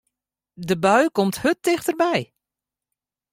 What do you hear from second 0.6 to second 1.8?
De bui komt hurd